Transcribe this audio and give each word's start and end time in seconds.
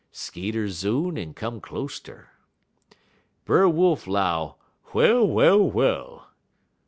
(Skeeter 0.11 0.67
zoon 0.67 1.15
en 1.15 1.35
come 1.35 1.61
closeter.) 1.61 2.31
"Brer 3.45 3.69
Wolf 3.69 4.07
'low 4.07 4.55
'Well 4.95 5.27
well 5.27 5.61
well!' 5.69 6.27